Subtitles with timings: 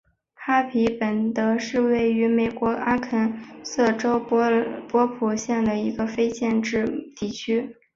[0.33, 7.75] 哈皮本德是位于美国阿肯色州波普县的一个非建制地区。